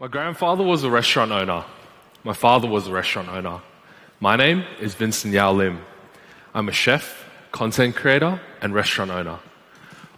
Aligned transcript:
My 0.00 0.08
grandfather 0.08 0.64
was 0.64 0.82
a 0.82 0.88
restaurant 0.88 1.30
owner. 1.30 1.62
My 2.24 2.32
father 2.32 2.66
was 2.66 2.86
a 2.86 2.90
restaurant 2.90 3.28
owner. 3.28 3.60
My 4.18 4.34
name 4.34 4.64
is 4.80 4.94
Vincent 4.94 5.34
Yeow 5.34 5.54
Lim. 5.54 5.78
I'm 6.54 6.70
a 6.70 6.72
chef, 6.72 7.26
content 7.52 7.96
creator, 7.96 8.40
and 8.62 8.72
restaurant 8.72 9.10
owner. 9.10 9.38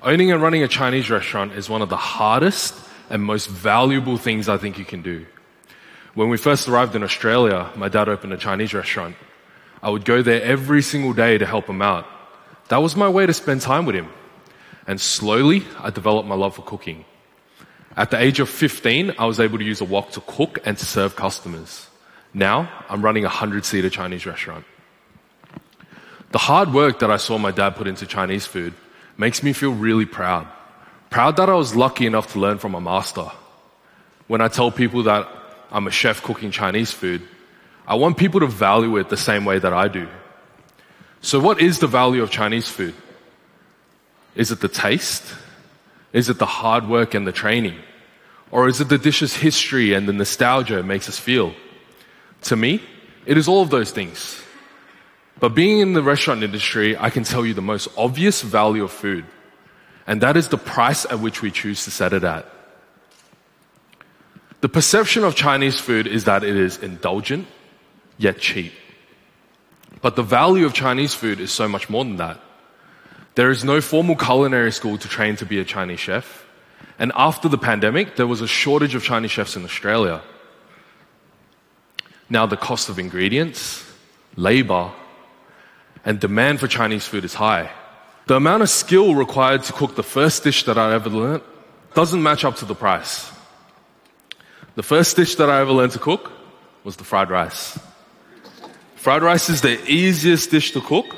Owning 0.00 0.30
and 0.30 0.41
running 0.41 0.62
a 0.62 0.68
Chinese 0.68 1.11
restaurant 1.11 1.55
is 1.55 1.68
one 1.68 1.82
of 1.82 1.89
the 1.89 1.96
hardest 1.96 2.77
and 3.11 3.25
most 3.25 3.48
valuable 3.48 4.16
things 4.18 4.48
I 4.48 4.57
think 4.57 4.79
you 4.79 4.84
can 4.84 5.03
do. 5.03 5.27
When 6.14 6.29
we 6.29 6.37
first 6.37 6.69
arrived 6.69 6.95
in 6.95 7.03
Australia, 7.03 7.69
my 7.75 7.89
dad 7.89 8.09
opened 8.09 8.35
a 8.35 8.37
Chinese 8.37 8.73
restaurant. 8.73 9.17
I 9.83 9.91
would 9.91 10.05
go 10.05 10.23
there 10.23 10.43
every 10.43 10.83
single 10.83 11.12
day 11.12 11.39
to 11.39 11.45
help 11.45 11.67
him 11.67 11.83
out. 11.83 12.07
That 12.69 12.83
was 12.83 12.95
my 12.95 13.09
way 13.09 13.27
to 13.27 13.35
spend 13.35 13.62
time 13.62 13.85
with 13.87 13.96
him. 13.96 14.11
And 14.87 15.01
slowly, 15.01 15.64
I 15.80 15.91
developed 15.91 16.29
my 16.29 16.37
love 16.37 16.55
for 16.55 16.62
cooking. 16.62 17.05
At 17.96 18.10
the 18.10 18.20
age 18.20 18.41
of 18.41 18.48
15, 18.48 19.14
I 19.19 19.27
was 19.27 19.38
able 19.38 19.59
to 19.59 19.64
use 19.64 19.80
a 19.80 19.84
wok 19.84 20.12
to 20.12 20.20
cook 20.23 20.59
and 20.64 20.78
to 20.78 20.84
serve 20.84 21.14
customers. 21.14 21.88
Now, 22.33 22.70
I'm 22.88 23.02
running 23.02 23.24
a 23.24 23.28
100 23.28 23.64
seater 23.64 23.91
Chinese 23.91 24.24
restaurant. 24.24 24.64
The 26.30 26.38
hard 26.38 26.73
work 26.73 27.00
that 27.00 27.10
I 27.10 27.19
saw 27.19 27.36
my 27.36 27.50
dad 27.50 27.77
put 27.77 27.86
into 27.86 28.06
Chinese 28.06 28.47
food 28.47 28.73
makes 29.19 29.42
me 29.42 29.52
feel 29.52 29.73
really 29.73 30.06
proud. 30.06 30.47
Proud 31.10 31.36
that 31.36 31.50
I 31.50 31.55
was 31.55 31.77
lucky 31.77 32.06
enough 32.06 32.33
to 32.33 32.41
learn 32.41 32.56
from 32.56 32.74
a 32.74 32.80
master. 32.80 33.30
When 34.28 34.41
I 34.41 34.48
tell 34.48 34.70
people 34.70 35.02
that 35.02 35.28
I'm 35.70 35.86
a 35.86 35.91
chef 35.91 36.22
cooking 36.22 36.50
Chinese 36.50 36.91
food, 36.91 37.20
I 37.86 37.97
want 37.97 38.16
people 38.16 38.41
to 38.41 38.47
value 38.47 38.97
it 38.97 39.11
the 39.11 39.16
same 39.19 39.45
way 39.45 39.59
that 39.59 39.74
I 39.74 39.88
do. 39.88 40.09
So 41.20 41.38
what 41.38 41.61
is 41.61 41.80
the 41.80 41.86
value 41.86 42.22
of 42.22 42.30
Chinese 42.30 42.69
food? 42.69 42.95
Is 44.34 44.50
it 44.50 44.61
the 44.61 44.69
taste? 44.69 45.22
Is 46.12 46.29
it 46.29 46.39
the 46.39 46.47
hard 46.47 46.89
work 46.89 47.15
and 47.15 47.27
the 47.27 47.33
training? 47.33 47.79
Or 48.51 48.69
is 48.69 48.80
it 48.80 48.89
the 48.89 48.98
dish's 48.98 49.34
history 49.34 49.95
and 49.95 50.06
the 50.06 50.12
nostalgia 50.12 50.78
it 50.78 50.84
makes 50.84 51.09
us 51.09 51.19
feel? 51.19 51.55
To 52.42 52.56
me, 52.56 52.83
it 53.25 53.39
is 53.39 53.48
all 53.48 53.62
of 53.62 53.70
those 53.70 53.91
things. 53.91 54.42
But 55.41 55.55
being 55.55 55.81
in 55.81 55.95
the 55.95 56.03
restaurant 56.03 56.42
industry, 56.42 56.97
I 56.97 57.11
can 57.11 57.25
tell 57.25 57.47
you 57.47 57.55
the 57.55 57.62
most 57.62 57.89
obvious 57.97 58.42
value 58.42 58.84
of 58.84 58.92
food. 58.92 59.25
And 60.06 60.20
that 60.20 60.36
is 60.36 60.48
the 60.48 60.59
price 60.59 61.06
at 61.06 61.20
which 61.20 61.42
we 61.42 61.51
choose 61.51 61.84
to 61.84 61.91
set 61.91 62.12
it 62.12 62.25
at. 62.25 62.47
The 64.61 64.69
perception 64.69 65.25
of 65.25 65.34
Chinese 65.34 65.81
food 65.81 66.06
is 66.06 66.25
that 66.25 66.45
it 66.45 66.56
is 66.56 66.79
indulgent, 66.79 67.48
yet 68.19 68.39
cheap. 68.39 68.73
But 70.01 70.14
the 70.14 70.23
value 70.23 70.67
of 70.67 70.75
Chinese 70.75 71.14
food 71.14 71.41
is 71.41 71.51
so 71.51 71.69
much 71.69 71.89
more 71.89 72.05
than 72.05 72.17
that. 72.17 72.41
There 73.34 73.50
is 73.50 73.64
no 73.64 73.80
formal 73.80 74.16
culinary 74.16 74.72
school 74.72 74.98
to 74.98 75.08
train 75.08 75.36
to 75.36 75.47
be 75.47 75.58
a 75.58 75.64
Chinese 75.64 76.00
chef. 76.00 76.44
And 76.98 77.12
after 77.14 77.48
the 77.48 77.58
pandemic, 77.58 78.16
there 78.16 78.27
was 78.27 78.41
a 78.41 78.47
shortage 78.47 78.94
of 78.94 79.02
Chinese 79.02 79.30
chefs 79.30 79.56
in 79.56 79.64
Australia. 79.64 80.22
Now 82.28 82.47
the 82.47 82.56
cost 82.56 82.89
of 82.89 82.98
ingredients, 82.98 83.84
labor, 84.36 84.92
and 86.05 86.20
demand 86.20 86.61
for 86.61 86.69
Chinese 86.69 87.06
food 87.06 87.24
is 87.24 87.34
high. 87.34 87.70
The 88.27 88.36
amount 88.36 88.62
of 88.62 88.70
skill 88.70 89.14
required 89.14 89.62
to 89.64 89.72
cook 89.72 89.96
the 89.96 90.02
first 90.02 90.44
dish 90.44 90.64
that 90.64 90.78
I 90.78 90.94
ever 90.94 91.11
learned 91.11 91.42
doesn't 91.94 92.22
match 92.22 92.44
up 92.44 92.56
to 92.56 92.64
the 92.64 92.74
price. 92.74 93.30
The 94.74 94.83
first 94.83 95.17
dish 95.17 95.34
that 95.36 95.50
I 95.50 95.61
ever 95.61 95.72
learned 95.72 95.92
to 95.92 95.98
cook 95.98 96.33
was 96.84 96.96
the 96.96 97.05
fried 97.05 97.30
rice. 97.30 97.78
Fried 98.96 99.22
rice 99.22 99.48
is 99.50 99.61
the 99.61 99.78
easiest 99.91 100.50
dish 100.50 100.72
to 100.72 100.80
cook, 100.80 101.14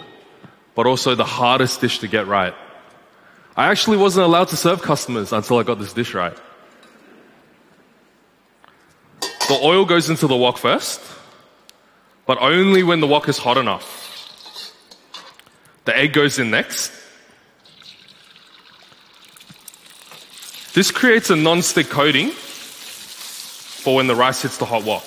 but 0.74 0.86
also 0.86 1.14
the 1.14 1.24
hardest 1.24 1.80
dish 1.80 1.98
to 2.00 2.08
get 2.08 2.26
right. 2.26 2.54
I 3.56 3.70
actually 3.70 3.96
wasn't 3.96 4.26
allowed 4.26 4.48
to 4.48 4.56
serve 4.56 4.82
customers 4.82 5.32
until 5.32 5.58
I 5.58 5.62
got 5.62 5.78
this 5.78 5.92
dish 5.92 6.14
right. 6.14 6.36
The 9.20 9.60
oil 9.62 9.84
goes 9.84 10.10
into 10.10 10.26
the 10.26 10.36
wok 10.36 10.58
first, 10.58 11.00
but 12.26 12.38
only 12.40 12.82
when 12.82 13.00
the 13.00 13.06
wok 13.06 13.28
is 13.28 13.38
hot 13.38 13.56
enough. 13.58 14.02
The 15.84 15.96
egg 15.96 16.14
goes 16.14 16.38
in 16.38 16.50
next. 16.50 16.92
This 20.72 20.90
creates 20.90 21.30
a 21.30 21.36
non-stick 21.36 21.88
coating 21.88 22.30
for 22.30 23.94
when 23.94 24.06
the 24.06 24.14
rice 24.16 24.42
hits 24.42 24.56
the 24.56 24.64
hot 24.64 24.82
wok. 24.82 25.04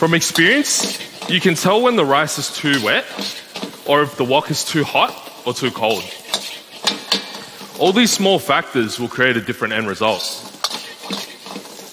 From 0.00 0.14
experience, 0.14 1.28
you 1.28 1.42
can 1.42 1.54
tell 1.54 1.82
when 1.82 1.94
the 1.94 2.06
rice 2.06 2.38
is 2.38 2.48
too 2.48 2.82
wet 2.82 3.04
or 3.86 4.00
if 4.00 4.16
the 4.16 4.24
wok 4.24 4.50
is 4.50 4.64
too 4.64 4.82
hot 4.82 5.12
or 5.44 5.52
too 5.52 5.70
cold. 5.70 6.02
All 7.78 7.92
these 7.92 8.10
small 8.10 8.38
factors 8.38 8.98
will 8.98 9.08
create 9.08 9.36
a 9.36 9.42
different 9.42 9.74
end 9.74 9.86
result. 9.88 10.22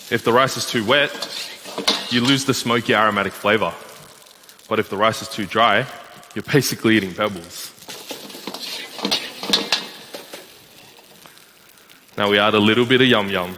If 0.10 0.22
the 0.24 0.32
rice 0.32 0.56
is 0.56 0.66
too 0.66 0.86
wet, 0.86 1.12
you 2.10 2.22
lose 2.22 2.46
the 2.46 2.54
smoky 2.54 2.96
aromatic 2.96 3.34
flavor. 3.34 3.74
But 4.70 4.80
if 4.80 4.90
the 4.90 4.96
rice 4.96 5.22
is 5.22 5.28
too 5.28 5.46
dry, 5.46 5.86
you're 6.34 6.44
basically 6.44 6.96
eating 6.96 7.14
pebbles. 7.14 7.74
Now 12.18 12.30
we 12.30 12.40
add 12.40 12.54
a 12.54 12.60
little 12.60 12.86
bit 12.86 13.02
of 13.02 13.08
yum 13.08 13.28
yum. 13.28 13.54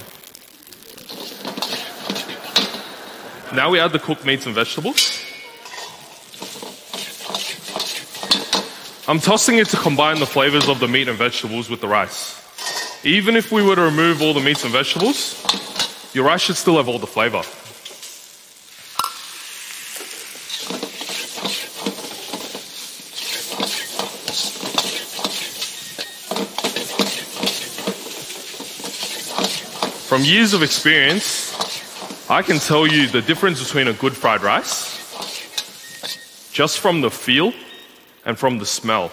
Now 3.54 3.72
we 3.72 3.80
add 3.80 3.92
the 3.92 4.00
cooked 4.00 4.26
meats 4.26 4.46
and 4.46 4.54
vegetables. 4.54 5.26
I'm 9.08 9.20
tossing 9.20 9.58
it 9.58 9.68
to 9.70 9.78
combine 9.78 10.20
the 10.20 10.28
flavors 10.28 10.70
of 10.70 10.80
the 10.80 10.88
meat 10.88 11.08
and 11.08 11.18
vegetables 11.18 11.68
with 11.68 11.82
the 11.82 11.88
rice. 11.88 12.36
Even 13.04 13.36
if 13.36 13.52
we 13.52 13.64
were 13.64 13.76
to 13.76 13.82
remove 13.82 14.22
all 14.22 14.36
the 14.36 14.40
meats 14.40 14.64
and 14.64 14.72
vegetables, 14.72 15.44
your 16.14 16.26
rice 16.26 16.42
should 16.42 16.58
still 16.58 16.78
have 16.78 16.88
all 16.88 17.00
the 17.00 17.08
flavor. 17.08 17.42
From 30.08 30.24
years 30.24 30.54
of 30.54 30.62
experience, 30.62 31.49
I 32.32 32.44
can 32.44 32.60
tell 32.60 32.86
you 32.86 33.08
the 33.08 33.24
difference 33.24 33.64
between 33.64 33.88
a 33.88 33.94
good 33.94 34.16
fried 34.16 34.44
rice 34.44 35.00
just 36.52 36.80
from 36.80 37.02
the 37.02 37.10
feel 37.10 37.54
and 38.24 38.38
from 38.38 38.60
the 38.60 38.68
smell 38.68 39.12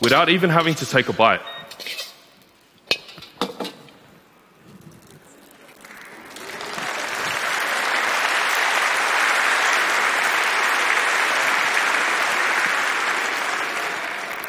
without 0.00 0.30
even 0.30 0.48
having 0.48 0.74
to 0.76 0.86
take 0.86 1.10
a 1.10 1.12
bite. 1.12 1.42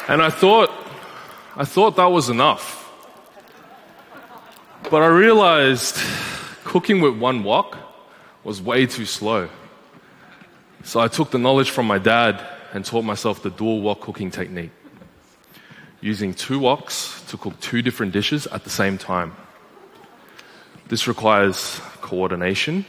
And 0.08 0.22
I 0.22 0.30
thought, 0.30 0.70
I 1.56 1.66
thought 1.66 1.96
that 1.96 2.06
was 2.06 2.30
enough. 2.30 2.90
But 4.90 5.02
I 5.02 5.08
realized 5.08 5.98
cooking 6.68 7.00
with 7.00 7.18
one 7.18 7.42
wok 7.44 7.78
was 8.44 8.60
way 8.60 8.86
too 8.86 9.06
slow. 9.06 9.48
So 10.84 11.00
I 11.00 11.08
took 11.08 11.30
the 11.30 11.38
knowledge 11.38 11.70
from 11.70 11.86
my 11.86 11.98
dad 11.98 12.40
and 12.74 12.84
taught 12.84 13.04
myself 13.04 13.42
the 13.42 13.50
dual 13.50 13.80
wok 13.80 14.00
cooking 14.02 14.30
technique, 14.30 14.70
using 16.02 16.34
two 16.34 16.60
woks 16.60 17.26
to 17.30 17.38
cook 17.38 17.58
two 17.60 17.80
different 17.80 18.12
dishes 18.12 18.46
at 18.48 18.64
the 18.64 18.70
same 18.70 18.98
time. 18.98 19.34
This 20.88 21.08
requires 21.08 21.80
coordination, 22.02 22.84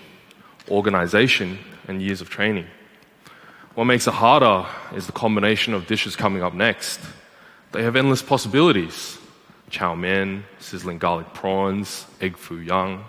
organization, 0.70 1.58
and 1.88 2.02
years 2.02 2.20
of 2.22 2.30
training. 2.30 2.68
What 3.76 3.86
makes 3.86 4.08
it 4.08 4.14
harder 4.14 4.68
is 4.94 5.06
the 5.06 5.14
combination 5.14 5.74
of 5.74 5.88
dishes 5.88 6.18
coming 6.18 6.44
up 6.44 6.54
next. 6.54 7.00
They 7.72 7.84
have 7.84 7.96
endless 7.96 8.22
possibilities. 8.22 9.18
Chow 9.70 9.96
mein, 9.96 10.44
sizzling 10.60 10.98
garlic 10.98 11.34
prawns, 11.34 12.06
egg 12.20 12.36
foo 12.36 12.60
young. 12.60 13.06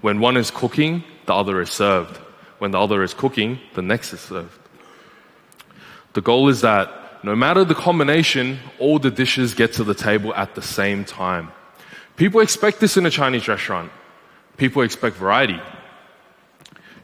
When 0.00 0.20
one 0.20 0.36
is 0.36 0.50
cooking, 0.50 1.04
the 1.26 1.34
other 1.34 1.60
is 1.60 1.70
served. 1.70 2.16
When 2.58 2.70
the 2.70 2.80
other 2.80 3.02
is 3.02 3.14
cooking, 3.14 3.58
the 3.74 3.82
next 3.82 4.12
is 4.12 4.20
served. 4.20 4.58
The 6.12 6.20
goal 6.20 6.48
is 6.48 6.62
that 6.62 6.90
no 7.22 7.36
matter 7.36 7.64
the 7.64 7.74
combination, 7.74 8.58
all 8.78 8.98
the 8.98 9.10
dishes 9.10 9.54
get 9.54 9.74
to 9.74 9.84
the 9.84 9.94
table 9.94 10.34
at 10.34 10.54
the 10.54 10.62
same 10.62 11.04
time. 11.04 11.52
People 12.16 12.40
expect 12.40 12.80
this 12.80 12.96
in 12.96 13.06
a 13.06 13.10
Chinese 13.10 13.46
restaurant. 13.46 13.92
People 14.56 14.82
expect 14.82 15.16
variety. 15.16 15.60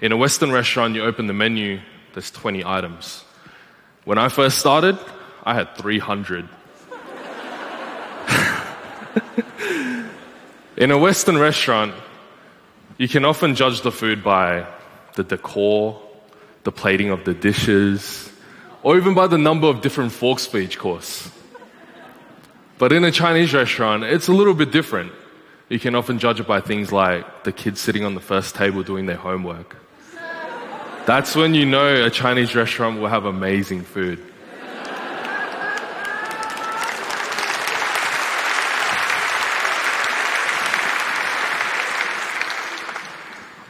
In 0.00 0.12
a 0.12 0.16
Western 0.16 0.52
restaurant, 0.52 0.94
you 0.94 1.02
open 1.02 1.26
the 1.26 1.32
menu, 1.32 1.80
there's 2.12 2.30
20 2.30 2.64
items. 2.64 3.24
When 4.04 4.18
I 4.18 4.28
first 4.28 4.58
started, 4.58 4.98
I 5.42 5.54
had 5.54 5.74
300. 5.76 6.48
in 10.76 10.90
a 10.90 10.98
Western 10.98 11.38
restaurant, 11.38 11.94
you 12.98 13.08
can 13.08 13.24
often 13.24 13.54
judge 13.54 13.82
the 13.82 13.92
food 13.92 14.24
by 14.24 14.66
the 15.14 15.24
decor, 15.24 16.00
the 16.64 16.72
plating 16.72 17.10
of 17.10 17.24
the 17.24 17.34
dishes, 17.34 18.30
or 18.82 18.96
even 18.96 19.14
by 19.14 19.26
the 19.26 19.38
number 19.38 19.66
of 19.66 19.80
different 19.80 20.12
forks 20.12 20.46
for 20.46 20.58
each 20.58 20.78
course. 20.78 21.30
But 22.78 22.92
in 22.92 23.04
a 23.04 23.10
Chinese 23.10 23.54
restaurant, 23.54 24.04
it's 24.04 24.28
a 24.28 24.32
little 24.32 24.54
bit 24.54 24.70
different. 24.70 25.12
You 25.68 25.80
can 25.80 25.94
often 25.94 26.18
judge 26.18 26.40
it 26.40 26.46
by 26.46 26.60
things 26.60 26.92
like 26.92 27.44
the 27.44 27.52
kids 27.52 27.80
sitting 27.80 28.04
on 28.04 28.14
the 28.14 28.20
first 28.20 28.54
table 28.54 28.82
doing 28.82 29.06
their 29.06 29.16
homework. 29.16 29.76
That's 31.06 31.34
when 31.34 31.54
you 31.54 31.66
know 31.66 32.04
a 32.04 32.10
Chinese 32.10 32.54
restaurant 32.54 33.00
will 33.00 33.08
have 33.08 33.24
amazing 33.24 33.82
food. 33.82 34.22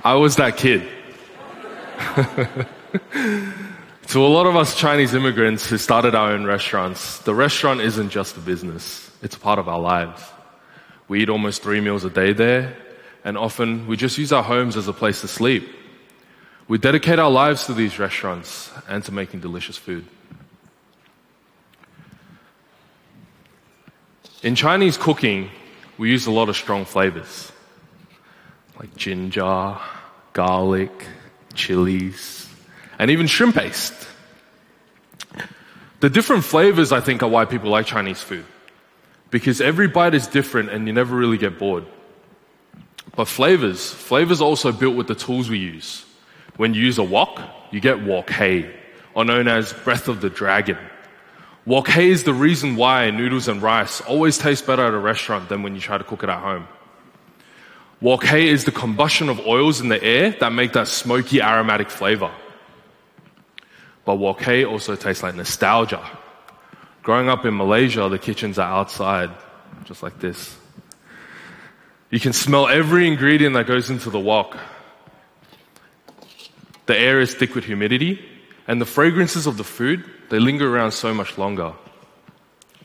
I 0.06 0.14
was 0.14 0.36
that 0.36 0.56
kid. 0.56 0.82
to 4.06 4.24
a 4.24 4.30
lot 4.36 4.46
of 4.46 4.54
us 4.54 4.76
Chinese 4.76 5.14
immigrants 5.14 5.68
who 5.68 5.78
started 5.78 6.14
our 6.14 6.30
own 6.30 6.44
restaurants, 6.44 7.18
the 7.22 7.34
restaurant 7.34 7.80
isn't 7.80 8.10
just 8.10 8.36
a 8.36 8.40
business, 8.40 9.10
it's 9.20 9.34
part 9.34 9.58
of 9.58 9.68
our 9.68 9.80
lives. 9.80 10.22
We 11.08 11.24
eat 11.24 11.28
almost 11.28 11.60
three 11.60 11.80
meals 11.80 12.04
a 12.04 12.10
day 12.10 12.32
there, 12.32 12.76
and 13.24 13.36
often 13.36 13.88
we 13.88 13.96
just 13.96 14.16
use 14.16 14.32
our 14.32 14.44
homes 14.44 14.76
as 14.76 14.86
a 14.86 14.92
place 14.92 15.22
to 15.22 15.28
sleep. 15.28 15.68
We 16.68 16.78
dedicate 16.78 17.18
our 17.18 17.28
lives 17.28 17.66
to 17.66 17.74
these 17.74 17.98
restaurants 17.98 18.70
and 18.86 19.02
to 19.06 19.12
making 19.12 19.40
delicious 19.40 19.76
food. 19.76 20.06
In 24.44 24.54
Chinese 24.54 24.96
cooking, 24.96 25.50
we 25.98 26.10
use 26.10 26.28
a 26.28 26.30
lot 26.30 26.48
of 26.48 26.56
strong 26.56 26.84
flavors 26.84 27.50
like 28.78 28.94
ginger, 28.96 29.78
garlic, 30.32 31.06
chilies, 31.54 32.48
and 32.98 33.10
even 33.10 33.26
shrimp 33.26 33.54
paste. 33.54 33.94
The 36.00 36.10
different 36.10 36.44
flavors, 36.44 36.92
I 36.92 37.00
think, 37.00 37.22
are 37.22 37.28
why 37.28 37.46
people 37.46 37.70
like 37.70 37.86
Chinese 37.86 38.20
food. 38.20 38.44
Because 39.30 39.60
every 39.60 39.88
bite 39.88 40.14
is 40.14 40.26
different 40.26 40.70
and 40.70 40.86
you 40.86 40.92
never 40.92 41.16
really 41.16 41.38
get 41.38 41.58
bored. 41.58 41.84
But 43.16 43.26
flavors, 43.26 43.90
flavors 43.92 44.40
are 44.40 44.44
also 44.44 44.72
built 44.72 44.94
with 44.94 45.06
the 45.06 45.14
tools 45.14 45.48
we 45.48 45.58
use. 45.58 46.04
When 46.56 46.74
you 46.74 46.82
use 46.82 46.98
a 46.98 47.02
wok, 47.02 47.40
you 47.70 47.80
get 47.80 48.02
wok 48.02 48.30
hei, 48.30 48.70
or 49.14 49.24
known 49.24 49.48
as 49.48 49.72
breath 49.72 50.08
of 50.08 50.20
the 50.20 50.30
dragon. 50.30 50.78
Wok 51.64 51.88
hei 51.88 52.10
is 52.10 52.24
the 52.24 52.34
reason 52.34 52.76
why 52.76 53.10
noodles 53.10 53.48
and 53.48 53.62
rice 53.62 54.00
always 54.02 54.38
taste 54.38 54.66
better 54.66 54.84
at 54.86 54.94
a 54.94 54.98
restaurant 54.98 55.48
than 55.48 55.62
when 55.62 55.74
you 55.74 55.80
try 55.80 55.98
to 55.98 56.04
cook 56.04 56.22
it 56.22 56.28
at 56.28 56.40
home. 56.40 56.68
Wok 58.00 58.24
hei 58.24 58.48
is 58.48 58.64
the 58.64 58.72
combustion 58.72 59.28
of 59.28 59.40
oils 59.46 59.80
in 59.80 59.88
the 59.88 60.02
air 60.02 60.36
that 60.40 60.52
make 60.52 60.74
that 60.74 60.88
smoky 60.88 61.40
aromatic 61.40 61.88
flavor. 61.88 62.30
But 64.04 64.16
wok 64.16 64.40
hei 64.42 64.64
also 64.64 64.96
tastes 64.96 65.22
like 65.22 65.34
nostalgia. 65.34 66.04
Growing 67.02 67.28
up 67.28 67.44
in 67.44 67.56
Malaysia, 67.56 68.08
the 68.08 68.18
kitchens 68.18 68.58
are 68.58 68.70
outside, 68.70 69.30
just 69.84 70.02
like 70.02 70.18
this. 70.18 70.56
You 72.10 72.20
can 72.20 72.32
smell 72.32 72.68
every 72.68 73.06
ingredient 73.06 73.54
that 73.54 73.66
goes 73.66 73.90
into 73.90 74.10
the 74.10 74.20
wok. 74.20 74.56
The 76.86 76.96
air 76.96 77.20
is 77.20 77.34
thick 77.34 77.54
with 77.54 77.64
humidity, 77.64 78.24
and 78.68 78.80
the 78.80 78.86
fragrances 78.86 79.46
of 79.46 79.56
the 79.56 79.64
food, 79.64 80.04
they 80.28 80.38
linger 80.38 80.68
around 80.72 80.92
so 80.92 81.14
much 81.14 81.38
longer. 81.38 81.72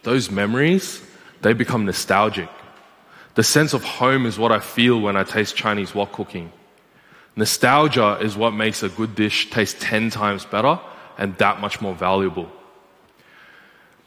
Those 0.04 0.32
memories, 0.32 1.02
they 1.42 1.54
become 1.54 1.86
nostalgic. 1.86 2.50
The 3.36 3.44
sense 3.44 3.74
of 3.74 3.84
home 3.84 4.26
is 4.26 4.38
what 4.38 4.52
I 4.52 4.60
feel 4.60 5.00
when 5.00 5.16
I 5.16 5.24
taste 5.24 5.56
Chinese 5.56 5.96
wok 5.96 6.12
cooking. 6.12 6.52
Nostalgia 7.36 8.18
is 8.22 8.36
what 8.36 8.52
makes 8.52 8.84
a 8.84 8.90
good 8.90 9.16
dish 9.16 9.50
taste 9.50 9.80
10 9.80 10.10
times 10.10 10.46
better 10.46 10.80
and 11.18 11.38
that 11.38 11.62
much 11.62 11.80
more 11.80 11.96
valuable. 11.96 12.52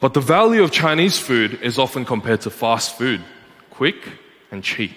But 0.00 0.12
the 0.12 0.20
value 0.20 0.62
of 0.62 0.70
Chinese 0.70 1.18
food 1.18 1.60
is 1.62 1.78
often 1.78 2.04
compared 2.04 2.42
to 2.42 2.50
fast 2.50 2.98
food, 2.98 3.22
quick 3.70 3.96
and 4.50 4.62
cheap. 4.62 4.92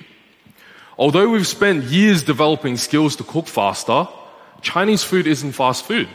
Although 0.97 1.29
we've 1.29 1.47
spent 1.47 1.85
years 1.85 2.23
developing 2.23 2.75
skills 2.75 3.15
to 3.17 3.23
cook 3.23 3.47
faster, 3.47 4.07
Chinese 4.61 5.03
food 5.03 5.27
isn't 5.27 5.53
fast 5.53 5.85
food. 5.85 6.09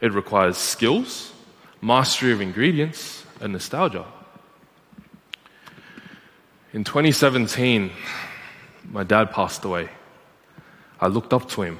It 0.00 0.12
requires 0.12 0.58
skills, 0.58 1.32
mastery 1.80 2.32
of 2.32 2.40
ingredients, 2.40 3.24
and 3.40 3.52
nostalgia. 3.52 4.04
In 6.74 6.82
2017, 6.82 7.92
my 8.90 9.04
dad 9.04 9.30
passed 9.30 9.64
away. 9.64 9.88
I 11.00 11.06
looked 11.06 11.32
up 11.32 11.48
to 11.50 11.62
him. 11.62 11.78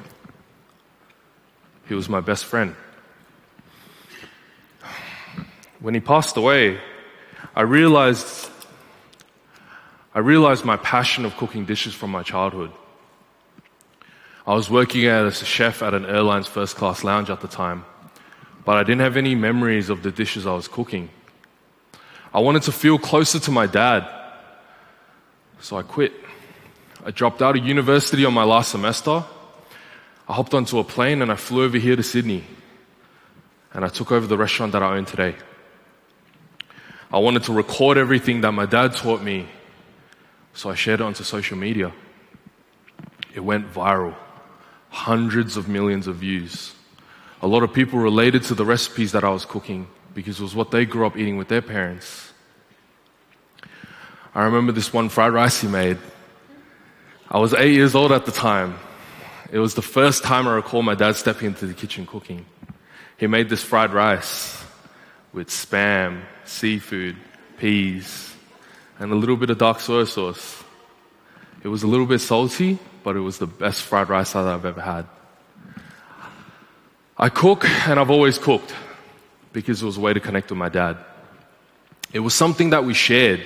He 1.89 1.95
was 1.95 2.09
my 2.09 2.21
best 2.21 2.45
friend. 2.45 2.77
When 5.81 5.95
he 5.95 6.01
passed 6.01 6.37
away, 6.37 6.79
I 7.57 7.63
realized 7.63 8.49
I 10.15 10.21
realized 10.21 10.65
my 10.65 10.77
passion 10.77 11.25
of 11.25 11.37
cooking 11.37 11.65
dishes 11.65 11.93
from 11.93 12.13
my 12.13 12.23
childhood. 12.23 12.71
I 14.47 14.55
was 14.55 14.71
working 14.71 15.07
as 15.07 15.43
a 15.43 15.45
chef 15.45 15.83
at 15.83 15.93
an 15.93 16.07
airline's 16.07 16.47
first 16.47 16.77
class 16.77 17.03
lounge 17.03 17.31
at 17.31 17.41
the 17.41 17.49
time, 17.49 17.85
but 18.65 18.77
I 18.77 18.85
didn't 18.85 19.01
have 19.01 19.17
any 19.17 19.35
memories 19.35 19.91
of 19.91 20.05
the 20.05 20.13
dishes 20.13 20.47
I 20.47 20.55
was 20.55 20.69
cooking. 20.69 21.11
I 22.33 22.39
wanted 22.39 22.63
to 22.63 22.73
feel 22.73 22.97
closer 22.97 23.41
to 23.41 23.51
my 23.51 23.67
dad 23.67 24.24
so 25.61 25.77
I 25.77 25.83
quit. 25.83 26.13
I 27.05 27.11
dropped 27.11 27.43
out 27.43 27.57
of 27.57 27.65
university 27.65 28.25
on 28.25 28.35
my 28.35 28.45
last 28.45 28.71
semester. 28.71 29.25
I 30.27 30.33
hopped 30.33 30.55
onto 30.55 30.79
a 30.79 30.85
plane 30.85 31.23
and 31.23 31.31
I 31.31 31.37
flew 31.37 31.65
over 31.65 31.79
here 31.79 31.97
to 31.97 32.03
Sydney. 32.03 32.45
And 33.73 33.85
I 33.85 33.89
took 33.89 34.13
over 34.13 34.27
the 34.27 34.39
restaurant 34.39 34.73
that 34.73 34.83
I 34.83 34.97
own 34.97 35.05
today. 35.05 35.35
I 37.13 37.19
wanted 37.19 37.45
to 37.45 37.53
record 37.53 37.97
everything 37.97 38.41
that 38.41 38.51
my 38.53 38.67
dad 38.67 38.97
taught 38.97 39.23
me, 39.23 39.47
so 40.53 40.69
I 40.69 40.75
shared 40.75 41.01
it 41.01 41.05
onto 41.05 41.23
social 41.23 41.57
media. 41.57 41.93
It 43.35 43.41
went 43.41 43.73
viral. 43.73 44.17
Hundreds 44.91 45.57
of 45.57 45.69
millions 45.69 46.09
of 46.09 46.17
views. 46.17 46.75
A 47.41 47.47
lot 47.47 47.63
of 47.63 47.73
people 47.73 48.01
related 48.01 48.43
to 48.45 48.55
the 48.55 48.65
recipes 48.65 49.13
that 49.13 49.23
I 49.23 49.31
was 49.31 49.45
cooking 49.45 49.87
because 50.13 50.41
it 50.41 50.43
was 50.43 50.57
what 50.57 50.73
they 50.73 50.85
grew 50.85 51.07
up 51.07 51.17
eating 51.17 51.37
with 51.37 51.47
their 51.49 51.63
parents. 51.63 52.33
I 54.35 54.45
remember 54.45 54.73
this 54.73 54.93
one 54.93 55.09
fried 55.11 55.33
rice 55.33 55.61
he 55.61 55.69
made. 55.69 55.97
I 57.31 57.39
was 57.39 57.55
eight 57.55 57.75
years 57.75 57.95
old 57.95 58.11
at 58.11 58.27
the 58.27 58.33
time. 58.33 58.77
It 59.53 59.61
was 59.61 59.75
the 59.75 59.83
first 59.83 60.25
time 60.25 60.49
I 60.49 60.55
recall 60.55 60.83
my 60.83 60.97
dad 60.97 61.15
stepping 61.15 61.47
into 61.47 61.67
the 61.67 61.75
kitchen 61.75 62.05
cooking. 62.05 62.45
He 63.17 63.29
made 63.29 63.49
this 63.49 63.63
fried 63.63 63.93
rice 63.93 64.65
with 65.33 65.49
spam, 65.49 66.23
seafood, 66.45 67.17
peas, 67.59 68.35
and 68.99 69.13
a 69.13 69.15
little 69.15 69.37
bit 69.37 69.51
of 69.51 69.59
dark 69.59 69.79
soy 69.79 70.03
sauce. 70.03 70.65
It 71.63 71.69
was 71.69 71.85
a 71.85 71.87
little 71.87 72.07
bit 72.07 72.21
salty, 72.21 72.79
but 73.05 73.15
it 73.15 73.21
was 73.21 73.39
the 73.39 73.47
best 73.47 73.83
fried 73.83 74.09
rice 74.09 74.33
that 74.33 74.47
I've 74.47 74.65
ever 74.65 74.81
had. 74.81 75.07
I 77.17 77.29
cook 77.29 77.65
and 77.87 78.01
I've 78.01 78.11
always 78.11 78.39
cooked 78.39 78.75
because 79.53 79.81
it 79.81 79.87
was 79.87 79.97
a 79.97 80.01
way 80.01 80.13
to 80.13 80.19
connect 80.19 80.51
with 80.51 80.59
my 80.59 80.69
dad. 80.69 80.97
It 82.13 82.19
was 82.19 82.35
something 82.35 82.71
that 82.71 82.85
we 82.85 82.95
shared 82.95 83.45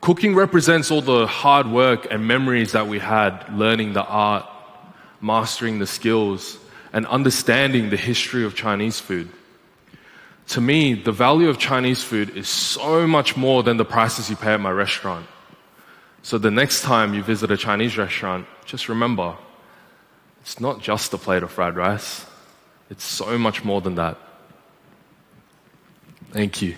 Cooking 0.00 0.34
represents 0.34 0.90
all 0.90 1.02
the 1.02 1.26
hard 1.26 1.66
work 1.66 2.06
and 2.10 2.26
memories 2.26 2.72
that 2.72 2.86
we 2.86 2.98
had 2.98 3.52
learning 3.52 3.92
the 3.92 4.04
art, 4.04 4.46
mastering 5.20 5.78
the 5.78 5.86
skills, 5.86 6.58
and 6.92 7.06
understanding 7.06 7.90
the 7.90 7.96
history 7.96 8.44
of 8.44 8.54
Chinese 8.54 9.00
food. 9.00 9.28
To 10.48 10.60
me, 10.60 10.94
the 10.94 11.12
value 11.12 11.48
of 11.48 11.58
Chinese 11.58 12.02
food 12.02 12.36
is 12.36 12.48
so 12.48 13.06
much 13.06 13.36
more 13.36 13.62
than 13.62 13.76
the 13.76 13.84
prices 13.84 14.30
you 14.30 14.36
pay 14.36 14.54
at 14.54 14.60
my 14.60 14.70
restaurant. 14.70 15.26
So 16.22 16.38
the 16.38 16.50
next 16.50 16.82
time 16.82 17.12
you 17.12 17.22
visit 17.22 17.50
a 17.50 17.56
Chinese 17.56 17.98
restaurant, 17.98 18.46
just 18.64 18.88
remember, 18.88 19.36
it's 20.40 20.60
not 20.60 20.80
just 20.80 21.12
a 21.12 21.18
plate 21.18 21.42
of 21.42 21.50
fried 21.50 21.76
rice. 21.76 22.24
It's 22.88 23.04
so 23.04 23.36
much 23.36 23.64
more 23.64 23.80
than 23.80 23.96
that. 23.96 24.16
Thank 26.30 26.62
you. 26.62 26.76